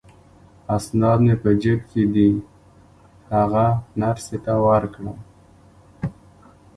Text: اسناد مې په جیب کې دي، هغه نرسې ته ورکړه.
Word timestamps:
اسناد 0.75 1.19
مې 1.25 1.35
په 1.41 1.49
جیب 1.61 1.79
کې 1.91 2.03
دي، 2.13 2.29
هغه 3.33 3.65
نرسې 3.99 4.37
ته 4.45 4.53
ورکړه. 4.67 5.13